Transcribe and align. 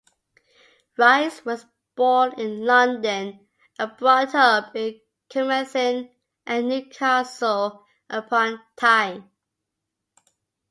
Rhys 0.97 1.45
was 1.45 1.67
born 1.95 2.33
in 2.39 2.65
London, 2.65 3.47
and 3.77 3.95
brought 3.97 4.33
up 4.33 4.75
in 4.75 4.99
Carmarthen 5.31 6.09
and 6.43 6.69
Newcastle-upon-Tyne. 6.69 9.29